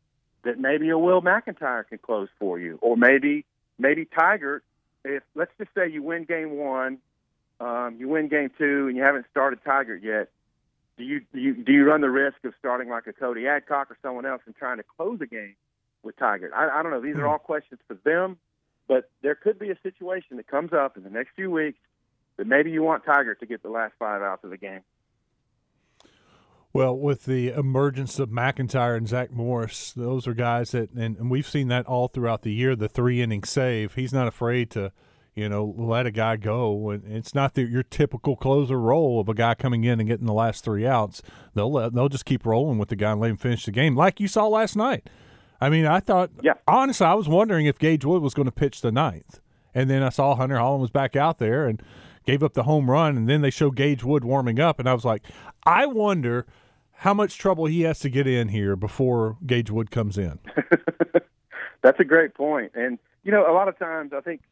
that 0.42 0.58
maybe 0.58 0.88
a 0.90 0.98
Will 0.98 1.22
McEntire 1.22 1.86
can 1.86 1.98
close 1.98 2.28
for 2.38 2.58
you, 2.58 2.78
or 2.82 2.96
maybe 2.96 3.44
maybe 3.78 4.04
Tygart. 4.04 4.60
If 5.04 5.22
let's 5.34 5.52
just 5.58 5.70
say 5.74 5.88
you 5.88 6.02
win 6.02 6.24
game 6.24 6.56
one, 6.56 6.98
um, 7.60 7.96
you 7.98 8.08
win 8.08 8.28
game 8.28 8.50
two, 8.58 8.88
and 8.88 8.96
you 8.96 9.02
haven't 9.02 9.26
started 9.30 9.62
Tygart 9.64 10.02
yet, 10.02 10.30
do 10.98 11.04
you, 11.04 11.20
do 11.32 11.40
you 11.40 11.54
do 11.54 11.72
you 11.72 11.84
run 11.84 12.00
the 12.00 12.10
risk 12.10 12.44
of 12.44 12.54
starting 12.58 12.88
like 12.88 13.06
a 13.06 13.12
Cody 13.12 13.46
Adcock 13.46 13.90
or 13.90 13.98
someone 14.02 14.26
else 14.26 14.42
and 14.46 14.56
trying 14.56 14.78
to 14.78 14.84
close 14.96 15.20
a 15.20 15.26
game 15.26 15.54
with 16.02 16.16
Tygart? 16.16 16.52
I, 16.54 16.68
I 16.68 16.82
don't 16.82 16.90
know. 16.90 17.00
These 17.00 17.16
are 17.16 17.26
all 17.26 17.38
questions 17.38 17.80
for 17.86 17.94
them, 18.04 18.38
but 18.88 19.10
there 19.22 19.34
could 19.34 19.58
be 19.58 19.70
a 19.70 19.78
situation 19.82 20.38
that 20.38 20.46
comes 20.46 20.72
up 20.72 20.96
in 20.96 21.02
the 21.02 21.10
next 21.10 21.30
few 21.36 21.50
weeks 21.50 21.78
that 22.38 22.46
maybe 22.46 22.70
you 22.70 22.82
want 22.82 23.04
Tiger 23.04 23.34
to 23.34 23.46
get 23.46 23.62
the 23.62 23.68
last 23.68 23.94
five 23.98 24.22
outs 24.22 24.44
of 24.44 24.50
the 24.50 24.56
game. 24.56 24.80
Well, 26.76 26.94
with 26.94 27.24
the 27.24 27.48
emergence 27.48 28.18
of 28.18 28.28
McEntire 28.28 28.98
and 28.98 29.08
Zach 29.08 29.32
Morris, 29.32 29.92
those 29.92 30.26
are 30.26 30.34
guys 30.34 30.72
that, 30.72 30.92
and, 30.92 31.16
and 31.16 31.30
we've 31.30 31.48
seen 31.48 31.68
that 31.68 31.86
all 31.86 32.08
throughout 32.08 32.42
the 32.42 32.52
year. 32.52 32.76
The 32.76 32.86
three 32.88 33.22
inning 33.22 33.44
save, 33.44 33.94
he's 33.94 34.12
not 34.12 34.28
afraid 34.28 34.70
to, 34.72 34.92
you 35.34 35.48
know, 35.48 35.74
let 35.74 36.04
a 36.04 36.10
guy 36.10 36.36
go. 36.36 36.90
And 36.90 37.10
it's 37.10 37.34
not 37.34 37.54
the, 37.54 37.62
your 37.62 37.82
typical 37.82 38.36
closer 38.36 38.78
role 38.78 39.20
of 39.20 39.28
a 39.30 39.34
guy 39.34 39.54
coming 39.54 39.84
in 39.84 40.00
and 40.00 40.08
getting 40.08 40.26
the 40.26 40.34
last 40.34 40.64
three 40.64 40.86
outs. 40.86 41.22
They'll 41.54 41.72
let, 41.72 41.94
they'll 41.94 42.10
just 42.10 42.26
keep 42.26 42.44
rolling 42.44 42.76
with 42.76 42.90
the 42.90 42.96
guy 42.96 43.12
and 43.12 43.22
let 43.22 43.30
him 43.30 43.38
finish 43.38 43.64
the 43.64 43.72
game, 43.72 43.96
like 43.96 44.20
you 44.20 44.28
saw 44.28 44.46
last 44.46 44.76
night. 44.76 45.08
I 45.58 45.70
mean, 45.70 45.86
I 45.86 46.00
thought, 46.00 46.30
yeah. 46.42 46.54
honestly, 46.68 47.06
I 47.06 47.14
was 47.14 47.26
wondering 47.26 47.64
if 47.64 47.78
Gage 47.78 48.04
Wood 48.04 48.20
was 48.20 48.34
going 48.34 48.44
to 48.44 48.52
pitch 48.52 48.82
the 48.82 48.92
ninth, 48.92 49.40
and 49.74 49.88
then 49.88 50.02
I 50.02 50.10
saw 50.10 50.34
Hunter 50.34 50.56
Hollan 50.56 50.80
was 50.80 50.90
back 50.90 51.16
out 51.16 51.38
there 51.38 51.66
and 51.66 51.82
gave 52.26 52.42
up 52.42 52.52
the 52.52 52.64
home 52.64 52.90
run, 52.90 53.16
and 53.16 53.30
then 53.30 53.40
they 53.40 53.48
show 53.48 53.70
Gage 53.70 54.04
Wood 54.04 54.24
warming 54.24 54.60
up, 54.60 54.78
and 54.78 54.86
I 54.86 54.92
was 54.92 55.06
like, 55.06 55.22
I 55.64 55.86
wonder 55.86 56.44
how 56.98 57.14
much 57.14 57.38
trouble 57.38 57.66
he 57.66 57.82
has 57.82 57.98
to 58.00 58.08
get 58.08 58.26
in 58.26 58.48
here 58.48 58.76
before 58.76 59.36
Gage 59.44 59.70
Wood 59.70 59.90
comes 59.90 60.16
in. 60.16 60.38
That's 61.82 62.00
a 62.00 62.04
great 62.04 62.34
point. 62.34 62.72
And, 62.74 62.98
you 63.22 63.32
know, 63.32 63.50
a 63.50 63.52
lot 63.52 63.68
of 63.68 63.78
times 63.78 64.12
I 64.12 64.20
think 64.20 64.42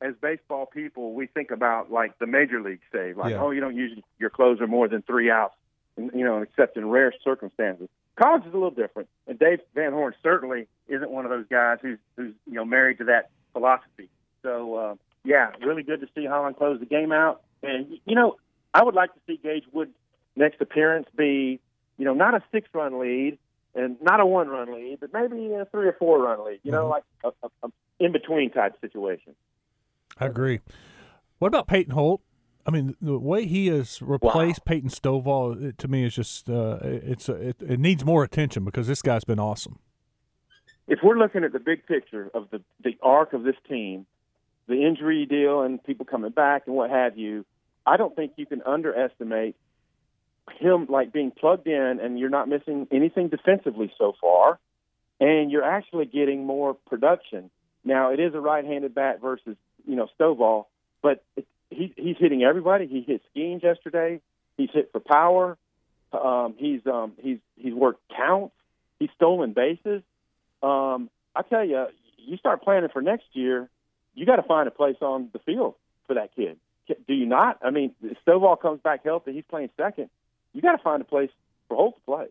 as 0.00 0.14
baseball 0.20 0.66
people, 0.66 1.14
we 1.14 1.26
think 1.26 1.50
about 1.50 1.90
like 1.90 2.18
the 2.18 2.26
major 2.26 2.60
league 2.60 2.80
save, 2.92 3.16
like, 3.16 3.30
yeah. 3.30 3.40
oh, 3.40 3.50
you 3.50 3.60
don't 3.60 3.76
use 3.76 3.98
your 4.18 4.30
closer 4.30 4.66
more 4.66 4.88
than 4.88 5.02
three 5.02 5.30
outs, 5.30 5.54
you 5.96 6.24
know, 6.24 6.42
except 6.42 6.76
in 6.76 6.88
rare 6.88 7.12
circumstances. 7.22 7.88
College 8.16 8.42
is 8.42 8.52
a 8.52 8.56
little 8.56 8.70
different, 8.70 9.08
and 9.26 9.38
Dave 9.38 9.60
Van 9.74 9.92
Horn 9.92 10.14
certainly 10.22 10.68
isn't 10.88 11.10
one 11.10 11.24
of 11.24 11.30
those 11.30 11.46
guys 11.50 11.78
who's 11.82 11.98
who's 12.16 12.32
you 12.46 12.54
know 12.54 12.64
married 12.64 12.98
to 12.98 13.04
that 13.04 13.30
philosophy. 13.52 14.08
So 14.42 14.74
uh, 14.76 14.94
yeah, 15.24 15.50
really 15.60 15.82
good 15.82 16.00
to 16.00 16.06
see 16.14 16.26
Hollan 16.26 16.56
close 16.56 16.78
the 16.78 16.86
game 16.86 17.10
out. 17.10 17.42
And 17.64 17.98
you 18.04 18.14
know, 18.14 18.36
I 18.72 18.84
would 18.84 18.94
like 18.94 19.12
to 19.14 19.20
see 19.26 19.40
Gage 19.42 19.64
Wood's 19.72 19.96
next 20.36 20.60
appearance 20.60 21.08
be 21.16 21.60
you 21.98 22.04
know, 22.04 22.14
not 22.14 22.34
a 22.34 22.42
six 22.52 22.68
run 22.72 22.98
lead 22.98 23.38
and 23.74 23.96
not 24.00 24.20
a 24.20 24.26
one 24.26 24.48
run 24.48 24.72
lead, 24.72 24.98
but 25.00 25.12
maybe 25.12 25.52
a 25.52 25.66
three 25.66 25.86
or 25.86 25.96
four 25.98 26.22
run 26.22 26.44
lead, 26.44 26.60
you 26.62 26.72
know, 26.72 26.82
mm-hmm. 26.82 26.90
like 26.90 27.04
a, 27.24 27.28
a, 27.42 27.68
a 27.68 27.72
in 28.04 28.12
between 28.12 28.50
type 28.50 28.80
situation. 28.80 29.34
I 30.18 30.26
agree. 30.26 30.60
What 31.38 31.48
about 31.48 31.66
Peyton 31.66 31.94
Holt? 31.94 32.20
I 32.66 32.70
mean, 32.70 32.96
the 33.00 33.18
way 33.18 33.46
he 33.46 33.66
has 33.66 34.00
replaced 34.00 34.60
wow. 34.60 34.64
Peyton 34.66 34.88
Stovall 34.88 35.62
it, 35.62 35.78
to 35.78 35.88
me 35.88 36.04
is 36.04 36.14
just 36.14 36.48
uh, 36.48 36.78
it's 36.82 37.28
it, 37.28 37.56
it 37.60 37.78
needs 37.78 38.04
more 38.04 38.24
attention 38.24 38.64
because 38.64 38.86
this 38.86 39.02
guy's 39.02 39.24
been 39.24 39.40
awesome. 39.40 39.78
If 40.86 41.00
we're 41.02 41.18
looking 41.18 41.44
at 41.44 41.52
the 41.52 41.58
big 41.58 41.86
picture 41.86 42.30
of 42.32 42.48
the 42.50 42.62
the 42.82 42.96
arc 43.02 43.32
of 43.32 43.42
this 43.42 43.56
team, 43.68 44.06
the 44.66 44.86
injury 44.86 45.26
deal 45.26 45.62
and 45.62 45.82
people 45.82 46.06
coming 46.06 46.30
back 46.30 46.62
and 46.66 46.74
what 46.74 46.90
have 46.90 47.18
you, 47.18 47.44
I 47.84 47.96
don't 47.96 48.16
think 48.16 48.32
you 48.36 48.46
can 48.46 48.62
underestimate 48.62 49.56
him 50.58 50.86
like 50.88 51.12
being 51.12 51.30
plugged 51.30 51.66
in 51.66 52.00
and 52.02 52.18
you're 52.18 52.30
not 52.30 52.48
missing 52.48 52.86
anything 52.90 53.28
defensively 53.28 53.92
so 53.98 54.14
far, 54.20 54.58
and 55.20 55.50
you're 55.50 55.64
actually 55.64 56.06
getting 56.06 56.44
more 56.44 56.74
production. 56.74 57.50
Now 57.84 58.12
it 58.12 58.20
is 58.20 58.34
a 58.34 58.40
right-handed 58.40 58.94
bat 58.94 59.20
versus 59.20 59.56
you 59.86 59.96
know 59.96 60.08
Stovall, 60.18 60.66
but 61.02 61.22
it, 61.36 61.46
he, 61.70 61.92
he's 61.96 62.16
hitting 62.18 62.42
everybody. 62.42 62.86
He 62.86 63.00
hit 63.00 63.22
Skenes 63.34 63.62
yesterday. 63.62 64.20
He's 64.56 64.70
hit 64.72 64.90
for 64.92 65.00
power. 65.00 65.56
Um, 66.12 66.54
he's 66.56 66.86
um, 66.86 67.12
he's 67.20 67.38
he's 67.56 67.74
worked 67.74 68.02
counts. 68.16 68.54
He's 68.98 69.10
stolen 69.16 69.52
bases. 69.52 70.02
Um, 70.62 71.10
I 71.34 71.42
tell 71.42 71.64
you, 71.64 71.86
you 72.16 72.36
start 72.36 72.62
planning 72.62 72.88
for 72.92 73.02
next 73.02 73.26
year. 73.32 73.68
You 74.14 74.24
got 74.26 74.36
to 74.36 74.42
find 74.42 74.68
a 74.68 74.70
place 74.70 74.96
on 75.00 75.30
the 75.32 75.40
field 75.40 75.74
for 76.06 76.14
that 76.14 76.34
kid. 76.36 76.56
Do 76.86 77.14
you 77.14 77.26
not? 77.26 77.58
I 77.62 77.70
mean, 77.70 77.94
Stovall 78.26 78.60
comes 78.60 78.80
back 78.80 79.04
healthy, 79.04 79.32
he's 79.32 79.44
playing 79.48 79.70
second. 79.76 80.10
You 80.54 80.62
got 80.62 80.76
to 80.76 80.82
find 80.82 81.02
a 81.02 81.04
place 81.04 81.30
for 81.68 81.76
Holt 81.76 81.96
to 81.96 82.00
play. 82.02 82.26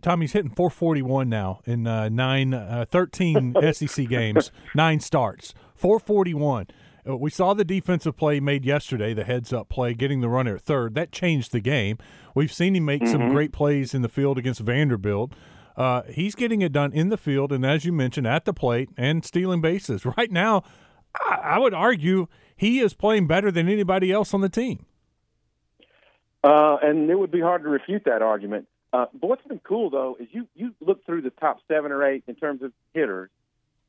Tommy's 0.00 0.32
hitting 0.32 0.52
441 0.52 1.28
now 1.28 1.60
in 1.64 1.86
uh, 1.86 2.08
nine, 2.08 2.54
uh, 2.54 2.86
13 2.88 3.56
SEC 3.72 4.08
games, 4.08 4.52
nine 4.74 5.00
starts, 5.00 5.52
441. 5.74 6.68
Uh, 7.06 7.16
we 7.16 7.28
saw 7.28 7.52
the 7.54 7.64
defensive 7.64 8.16
play 8.16 8.40
made 8.40 8.64
yesterday, 8.64 9.12
the 9.12 9.24
heads 9.24 9.52
up 9.52 9.68
play, 9.68 9.92
getting 9.92 10.20
the 10.20 10.28
runner 10.28 10.56
at 10.56 10.62
third. 10.62 10.94
That 10.94 11.12
changed 11.12 11.52
the 11.52 11.60
game. 11.60 11.98
We've 12.34 12.52
seen 12.52 12.76
him 12.76 12.84
make 12.84 13.02
mm-hmm. 13.02 13.12
some 13.12 13.28
great 13.30 13.52
plays 13.52 13.94
in 13.94 14.02
the 14.02 14.08
field 14.08 14.38
against 14.38 14.60
Vanderbilt. 14.60 15.32
Uh, 15.76 16.02
he's 16.08 16.36
getting 16.36 16.62
it 16.62 16.72
done 16.72 16.92
in 16.92 17.08
the 17.08 17.16
field, 17.16 17.52
and 17.52 17.66
as 17.66 17.84
you 17.84 17.92
mentioned, 17.92 18.28
at 18.28 18.44
the 18.44 18.54
plate 18.54 18.90
and 18.96 19.24
stealing 19.24 19.60
bases. 19.60 20.06
Right 20.16 20.30
now, 20.30 20.62
I, 21.20 21.34
I 21.42 21.58
would 21.58 21.74
argue 21.74 22.28
he 22.56 22.78
is 22.78 22.94
playing 22.94 23.26
better 23.26 23.50
than 23.50 23.68
anybody 23.68 24.12
else 24.12 24.32
on 24.32 24.40
the 24.40 24.48
team. 24.48 24.86
Uh, 26.44 26.76
and 26.82 27.08
it 27.08 27.18
would 27.18 27.30
be 27.30 27.40
hard 27.40 27.62
to 27.62 27.68
refute 27.70 28.04
that 28.04 28.20
argument. 28.20 28.68
Uh, 28.92 29.06
but 29.18 29.28
what's 29.28 29.46
been 29.46 29.60
cool 29.64 29.90
though 29.90 30.16
is 30.20 30.28
you 30.30 30.46
you 30.54 30.74
look 30.80 31.04
through 31.06 31.22
the 31.22 31.30
top 31.30 31.58
seven 31.66 31.90
or 31.90 32.04
eight 32.04 32.22
in 32.28 32.34
terms 32.34 32.62
of 32.62 32.70
hitters, 32.92 33.30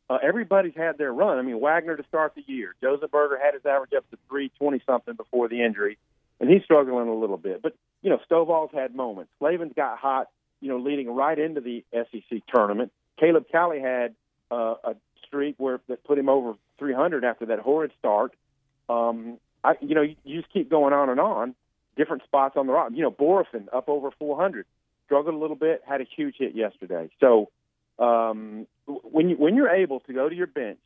uh, 0.09 0.17
everybody's 0.21 0.75
had 0.75 0.97
their 0.97 1.11
run. 1.11 1.37
I 1.37 1.41
mean, 1.41 1.59
Wegner 1.59 1.97
to 1.97 2.03
start 2.07 2.33
the 2.35 2.43
year. 2.47 2.75
Josenberger 2.81 3.39
had 3.41 3.55
his 3.55 3.65
average 3.65 3.93
up 3.93 4.09
to 4.11 4.17
320 4.29 4.81
something 4.85 5.15
before 5.15 5.47
the 5.47 5.63
injury, 5.63 5.97
and 6.39 6.49
he's 6.49 6.63
struggling 6.63 7.07
a 7.07 7.13
little 7.13 7.37
bit. 7.37 7.61
But, 7.61 7.75
you 8.01 8.09
know, 8.09 8.19
Stovall's 8.29 8.73
had 8.73 8.95
moments. 8.95 9.31
Slavens' 9.39 9.73
got 9.75 9.97
hot, 9.97 10.27
you 10.61 10.69
know, 10.69 10.77
leading 10.77 11.09
right 11.09 11.37
into 11.37 11.61
the 11.61 11.83
SEC 11.91 12.41
tournament. 12.53 12.91
Caleb 13.19 13.45
Cali 13.51 13.79
had 13.79 14.15
uh, 14.51 14.75
a 14.83 14.95
streak 15.25 15.55
where 15.57 15.79
that 15.87 16.03
put 16.03 16.17
him 16.17 16.29
over 16.29 16.53
300 16.77 17.23
after 17.23 17.47
that 17.47 17.59
horrid 17.59 17.91
start. 17.97 18.33
Um, 18.87 19.39
I, 19.63 19.73
you 19.81 19.95
know, 19.95 20.03
you, 20.03 20.15
you 20.23 20.41
just 20.41 20.53
keep 20.53 20.69
going 20.69 20.93
on 20.93 21.09
and 21.09 21.19
on. 21.19 21.55
Different 21.95 22.23
spots 22.23 22.57
on 22.57 22.67
the 22.67 22.73
rock. 22.73 22.91
You 22.93 23.03
know, 23.03 23.11
Bohrofen 23.11 23.67
up 23.73 23.89
over 23.89 24.11
400. 24.11 24.65
Struggled 25.05 25.35
a 25.35 25.37
little 25.37 25.55
bit. 25.55 25.81
Had 25.87 26.01
a 26.01 26.05
huge 26.05 26.35
hit 26.37 26.55
yesterday. 26.55 27.09
So 27.19 27.49
um, 27.99 28.67
when 28.85 29.29
you 29.29 29.35
when 29.37 29.55
you're 29.55 29.69
able 29.69 30.01
to 30.01 30.13
go 30.13 30.27
to 30.27 30.35
your 30.35 30.47
bench, 30.47 30.79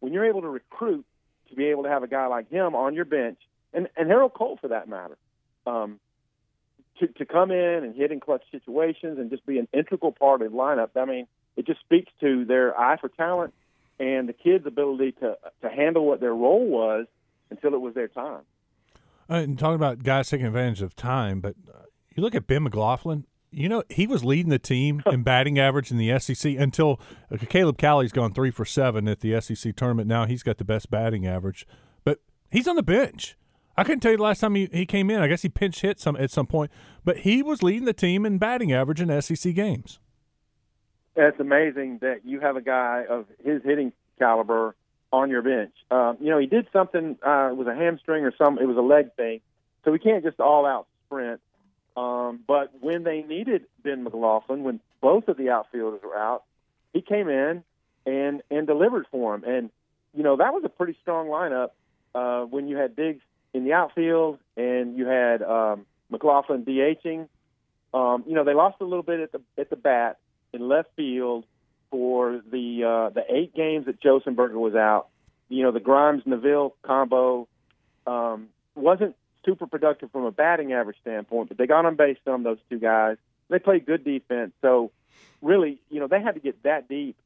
when 0.00 0.12
you're 0.12 0.26
able 0.26 0.42
to 0.42 0.48
recruit 0.48 1.04
to 1.48 1.54
be 1.54 1.66
able 1.66 1.82
to 1.82 1.88
have 1.88 2.02
a 2.02 2.08
guy 2.08 2.26
like 2.26 2.50
him 2.50 2.74
on 2.74 2.94
your 2.94 3.04
bench, 3.04 3.38
and 3.72 3.88
and 3.96 4.08
Harold 4.08 4.32
Coll 4.34 4.58
for 4.60 4.68
that 4.68 4.88
matter, 4.88 5.16
um, 5.66 6.00
to 7.00 7.08
to 7.08 7.26
come 7.26 7.50
in 7.50 7.84
and 7.84 7.94
hit 7.94 8.12
in 8.12 8.20
clutch 8.20 8.44
situations 8.50 9.18
and 9.18 9.30
just 9.30 9.44
be 9.44 9.58
an 9.58 9.68
integral 9.72 10.12
part 10.12 10.40
of 10.40 10.50
the 10.50 10.56
lineup. 10.56 10.90
I 10.96 11.04
mean, 11.04 11.26
it 11.56 11.66
just 11.66 11.80
speaks 11.80 12.12
to 12.20 12.44
their 12.44 12.78
eye 12.78 12.96
for 12.96 13.08
talent 13.08 13.52
and 13.98 14.28
the 14.28 14.32
kids' 14.32 14.66
ability 14.66 15.12
to 15.12 15.36
to 15.62 15.68
handle 15.68 16.06
what 16.06 16.20
their 16.20 16.34
role 16.34 16.66
was 16.66 17.06
until 17.50 17.74
it 17.74 17.80
was 17.80 17.94
their 17.94 18.08
time. 18.08 18.42
Uh, 19.28 19.34
and 19.34 19.58
talking 19.58 19.76
about 19.76 20.02
guys 20.02 20.28
taking 20.28 20.46
advantage 20.46 20.82
of 20.82 20.94
time, 20.94 21.40
but 21.40 21.54
uh, 21.72 21.84
you 22.14 22.22
look 22.22 22.34
at 22.34 22.46
Ben 22.46 22.62
McLaughlin 22.62 23.26
you 23.54 23.68
know, 23.68 23.84
he 23.88 24.06
was 24.06 24.24
leading 24.24 24.50
the 24.50 24.58
team 24.58 25.02
in 25.10 25.22
batting 25.22 25.58
average 25.58 25.90
in 25.90 25.96
the 25.96 26.18
SEC 26.18 26.56
until 26.56 27.00
uh, 27.30 27.36
Caleb 27.48 27.78
Cali's 27.78 28.12
gone 28.12 28.32
three 28.34 28.50
for 28.50 28.64
seven 28.64 29.08
at 29.08 29.20
the 29.20 29.40
SEC 29.40 29.76
tournament. 29.76 30.08
Now 30.08 30.26
he's 30.26 30.42
got 30.42 30.58
the 30.58 30.64
best 30.64 30.90
batting 30.90 31.26
average, 31.26 31.66
but 32.04 32.20
he's 32.50 32.68
on 32.68 32.76
the 32.76 32.82
bench. 32.82 33.36
I 33.76 33.82
couldn't 33.82 34.00
tell 34.00 34.12
you 34.12 34.18
the 34.18 34.22
last 34.22 34.40
time 34.40 34.54
he, 34.54 34.68
he 34.72 34.86
came 34.86 35.10
in. 35.10 35.20
I 35.20 35.26
guess 35.26 35.42
he 35.42 35.48
pinch 35.48 35.80
hit 35.80 35.98
some 35.98 36.16
at 36.16 36.30
some 36.30 36.46
point, 36.46 36.70
but 37.04 37.18
he 37.18 37.42
was 37.42 37.62
leading 37.62 37.86
the 37.86 37.92
team 37.92 38.24
in 38.24 38.38
batting 38.38 38.72
average 38.72 39.00
in 39.00 39.20
SEC 39.20 39.54
games. 39.54 39.98
It's 41.16 41.38
amazing 41.38 41.98
that 42.00 42.20
you 42.24 42.40
have 42.40 42.56
a 42.56 42.60
guy 42.60 43.04
of 43.08 43.26
his 43.44 43.62
hitting 43.64 43.92
caliber 44.18 44.74
on 45.14 45.30
your 45.30 45.42
bench. 45.42 45.72
Um, 45.90 46.16
you 46.20 46.30
know, 46.30 46.38
he 46.38 46.46
did 46.46 46.66
something. 46.72 47.16
Uh, 47.24 47.50
it 47.52 47.56
was 47.56 47.68
a 47.68 47.74
hamstring 47.74 48.24
or 48.24 48.32
some. 48.36 48.58
It 48.58 48.66
was 48.66 48.76
a 48.76 48.82
leg 48.82 49.14
thing, 49.16 49.40
so 49.84 49.92
we 49.92 50.00
can't 50.00 50.24
just 50.24 50.40
all 50.40 50.66
out 50.66 50.86
sprint. 51.06 51.40
Um, 51.96 52.40
but 52.46 52.72
when 52.80 53.04
they 53.04 53.22
needed 53.22 53.66
Ben 53.84 54.02
McLaughlin, 54.02 54.64
when 54.64 54.80
both 55.00 55.28
of 55.28 55.36
the 55.36 55.50
outfielders 55.50 56.00
were 56.02 56.16
out, 56.16 56.42
he 56.92 57.00
came 57.00 57.28
in 57.28 57.62
and 58.04 58.42
and 58.50 58.66
delivered 58.66 59.06
for 59.12 59.36
him. 59.36 59.44
And 59.44 59.70
you 60.14 60.24
know 60.24 60.36
that 60.36 60.52
was 60.52 60.64
a 60.64 60.68
pretty 60.68 60.96
strong 61.00 61.28
lineup 61.28 61.70
uh, 62.14 62.44
when 62.46 62.66
you 62.66 62.76
had 62.76 62.96
Diggs 62.96 63.22
in 63.52 63.64
the 63.64 63.72
outfield 63.72 64.40
and 64.56 64.98
you 64.98 65.06
had 65.06 65.42
um, 65.42 65.86
McLaughlin 66.10 66.64
DHing. 66.64 67.28
Um, 67.92 68.24
you 68.26 68.34
know 68.34 68.42
they 68.42 68.54
lost 68.54 68.78
a 68.80 68.84
little 68.84 69.04
bit 69.04 69.20
at 69.20 69.30
the 69.30 69.40
at 69.56 69.70
the 69.70 69.76
bat 69.76 70.18
in 70.52 70.66
left 70.68 70.88
field 70.96 71.44
for 71.94 72.42
the 72.50 72.82
uh, 72.82 73.10
the 73.10 73.22
eight 73.32 73.54
games 73.54 73.86
that 73.86 74.00
Josenberger 74.00 74.54
was 74.54 74.74
out. 74.74 75.06
You 75.48 75.62
know 75.62 75.70
the 75.70 75.78
Grimes 75.78 76.24
Neville 76.26 76.74
combo 76.82 77.46
um, 78.04 78.48
wasn't 78.74 79.14
super 79.44 79.68
productive 79.68 80.10
from 80.10 80.24
a 80.24 80.32
batting 80.32 80.72
average 80.72 80.96
standpoint, 81.02 81.50
but 81.50 81.56
they 81.56 81.68
got 81.68 81.86
on 81.86 81.94
base 81.94 82.18
some 82.24 82.42
those 82.42 82.58
two 82.68 82.80
guys. 82.80 83.16
They 83.48 83.60
played 83.60 83.86
good 83.86 84.02
defense, 84.02 84.50
so 84.60 84.90
really, 85.40 85.80
you 85.88 86.00
know, 86.00 86.08
they 86.08 86.20
had 86.20 86.34
to 86.34 86.40
get 86.40 86.60
that 86.64 86.88
deep 86.88 87.16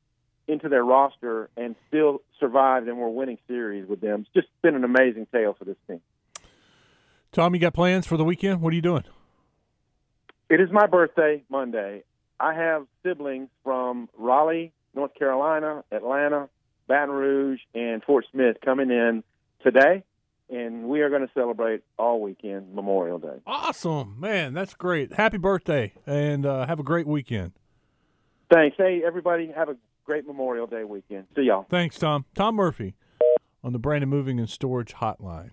into 0.46 0.68
their 0.68 0.84
roster 0.84 1.48
and 1.56 1.75
still 1.88 2.20
survived 2.38 2.88
and 2.88 2.98
were 2.98 3.08
winning 3.08 3.38
series 3.48 3.88
with 3.88 4.02
them. 4.02 4.26
It's 4.26 4.34
just 4.34 4.48
been 4.60 4.75
an 4.75 4.84
amazing 4.84 5.28
tale 5.32 5.54
for 5.58 5.64
this 5.64 5.76
team. 5.87 6.02
Tom, 7.32 7.54
you 7.54 7.60
got 7.60 7.72
plans 7.72 8.06
for 8.06 8.18
the 8.18 8.25
weekend? 8.25 8.60
What 8.60 8.75
are 8.75 8.76
you 8.76 8.82
doing? 8.82 9.04
It 10.50 10.60
is 10.60 10.70
my 10.70 10.87
birthday 10.87 11.42
Monday. 11.48 12.04
I 12.40 12.54
have 12.54 12.87
siblings 13.02 13.49
from 13.64 14.09
Raleigh, 14.16 14.73
North 14.95 15.14
Carolina, 15.14 15.85
Atlanta, 15.90 16.49
Baton 16.87 17.11
Rouge, 17.11 17.61
and 17.75 18.02
Fort 18.02 18.26
Smith 18.30 18.57
coming 18.64 18.90
in 18.90 19.23
today 19.62 20.04
and 20.50 20.85
we 20.85 21.00
are 21.02 21.11
going 21.11 21.26
to 21.26 21.33
celebrate 21.35 21.83
all 21.99 22.21
weekend 22.21 22.75
Memorial 22.75 23.18
Day. 23.18 23.40
Awesome, 23.47 24.18
man! 24.18 24.54
That's 24.54 24.75
great. 24.75 25.12
Happy 25.12 25.38
birthday, 25.38 25.92
and 26.07 26.47
uh, 26.47 26.66
have 26.66 26.80
a 26.80 26.83
great 26.83 27.07
weekend. 27.07 27.52
Thanks. 28.52 28.76
Hey, 28.78 29.02
everybody, 29.07 29.52
have 29.54 29.68
a 29.68 29.76
great 30.04 30.26
Memorial 30.26 30.66
Day 30.66 30.85
weekend. 30.85 31.26
See 31.37 31.42
y'all. 31.42 31.66
Thanks, 31.68 31.99
Tom. 31.99 32.25
Tom 32.35 32.54
Murphy 32.54 32.95
on 33.62 33.73
the 33.73 33.78
Brandon 33.78 34.09
Moving 34.09 34.38
and 34.38 34.49
Storage 34.49 34.95
Hotline. 34.95 35.50